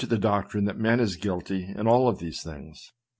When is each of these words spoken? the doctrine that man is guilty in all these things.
the 0.03 0.17
doctrine 0.17 0.65
that 0.65 0.79
man 0.79 0.99
is 0.99 1.15
guilty 1.15 1.71
in 1.77 1.87
all 1.87 2.11
these 2.11 2.41
things. 2.41 2.91